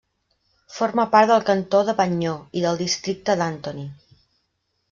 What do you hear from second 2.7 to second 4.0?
districte d'Antony.